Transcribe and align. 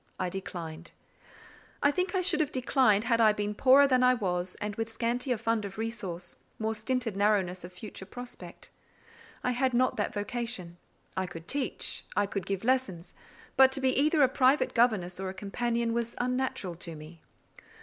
I 0.19 0.29
declined. 0.29 0.93
I 1.83 1.91
think 1.91 2.15
I 2.15 2.23
should 2.23 2.39
have 2.39 2.51
declined 2.51 3.03
had 3.03 3.21
I 3.21 3.33
been 3.33 3.53
poorer 3.53 3.85
than 3.85 4.01
I 4.01 4.15
was, 4.15 4.55
and 4.55 4.75
with 4.75 4.91
scantier 4.91 5.37
fund 5.37 5.63
of 5.63 5.77
resource, 5.77 6.37
more 6.57 6.73
stinted 6.73 7.15
narrowness 7.15 7.63
of 7.63 7.71
future 7.71 8.07
prospect. 8.07 8.71
I 9.43 9.51
had 9.51 9.75
not 9.75 9.97
that 9.97 10.11
vocation. 10.15 10.77
I 11.15 11.27
could 11.27 11.47
teach; 11.47 12.03
I 12.15 12.25
could 12.25 12.47
give 12.47 12.63
lessons; 12.63 13.13
but 13.55 13.71
to 13.73 13.79
be 13.79 13.89
either 13.95 14.23
a 14.23 14.27
private 14.27 14.73
governess 14.73 15.19
or 15.19 15.29
a 15.29 15.35
companion 15.35 15.93
was 15.93 16.15
unnatural 16.17 16.73
to 16.77 16.95
me. 16.95 17.21